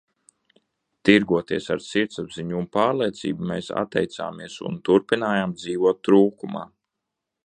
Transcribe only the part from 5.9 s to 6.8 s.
trūkumā.